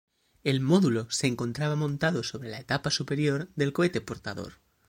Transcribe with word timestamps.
El 0.43 0.61
módulo 0.61 1.05
se 1.11 1.27
encontraba 1.27 1.75
montado 1.75 2.23
sobre 2.23 2.49
la 2.49 2.57
etapa 2.57 2.89
superior 2.89 3.49
del 3.55 3.71
cohete 3.71 4.01
portador. 4.01 4.53